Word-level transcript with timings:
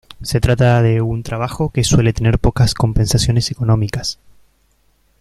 Se 0.23 0.41
trata 0.41 0.81
de 0.81 0.99
un 0.99 1.21
trabajo 1.21 1.69
que 1.69 1.83
suele 1.83 2.11
tener 2.11 2.39
pocas 2.39 2.73
compensaciones 2.73 3.51
económicas. 3.51 4.17